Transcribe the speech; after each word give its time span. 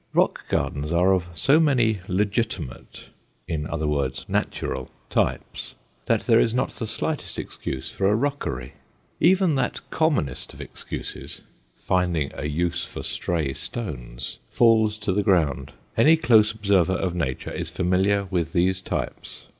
Rock 0.15 0.49
gardens 0.49 0.91
are 0.91 1.13
of 1.13 1.27
so 1.35 1.59
many 1.59 1.99
legitimate 2.07 3.09
in 3.47 3.67
other 3.67 3.85
words, 3.87 4.25
natural 4.27 4.89
types, 5.11 5.75
that 6.07 6.21
there 6.21 6.39
is 6.39 6.55
not 6.55 6.71
the 6.71 6.87
slightest 6.87 7.37
excuse 7.37 7.91
for 7.91 8.07
a 8.09 8.15
rockery. 8.15 8.73
Even 9.19 9.53
that 9.53 9.87
commonest 9.91 10.55
of 10.55 10.59
excuses, 10.59 11.41
finding 11.77 12.31
a 12.33 12.47
use 12.47 12.83
for 12.83 13.03
stray 13.03 13.53
stones, 13.53 14.39
falls 14.49 14.97
to 14.97 15.13
the 15.13 15.21
ground. 15.21 15.71
Any 15.95 16.17
close 16.17 16.51
observer 16.51 16.93
of 16.95 17.13
nature 17.13 17.51
is 17.51 17.69
familiar 17.69 18.25
with 18.31 18.53
these 18.53 18.81
types. 18.81 19.45